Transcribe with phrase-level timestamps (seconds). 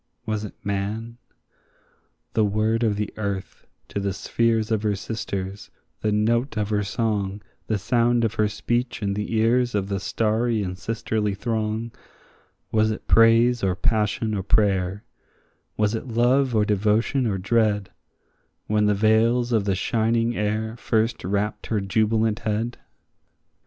[0.25, 1.19] was it man?
[2.33, 5.69] The word of the earth to the spheres her sisters,
[6.01, 9.99] the note of her song, The sound of her speech in the ears of the
[9.99, 11.91] starry and sisterly throng,
[12.71, 15.03] Was it praise or passion or prayer,
[15.77, 17.91] was it love or devotion or dread,
[18.65, 22.79] When the veils of the shining air first wrapt her jubilant head?